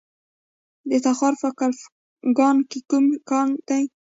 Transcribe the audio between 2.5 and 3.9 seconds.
کې کوم کان دی؟